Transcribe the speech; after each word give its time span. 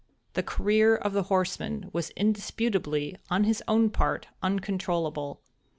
The 0.33 0.41
career 0.41 0.95
of 0.95 1.13
the 1.13 1.21
horseman 1.29 1.91
was 1.93 2.09
indisputably, 2.17 3.17
on 3.29 3.43
his 3.43 3.61
own 3.67 3.91
part, 3.91 4.25
uncontrollable. 4.41 5.43